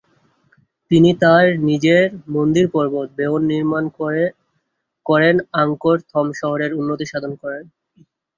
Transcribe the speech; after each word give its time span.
তিনি 0.91 1.11
তার 1.21 1.45
নিজের 1.67 2.03
"মন্দির-পর্বত" 2.29 3.07
বেয়ন 3.17 3.41
নির্মাণ, 3.51 3.83
করেন 5.05 5.35
আংকোর 5.61 5.97
থম 6.11 6.27
শহরের 6.39 6.71
উন্নতিসাধন 6.73 7.31
করেন। 7.41 7.63